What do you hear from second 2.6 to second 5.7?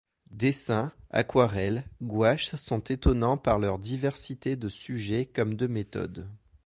étonnants par leur diversité de sujets comme de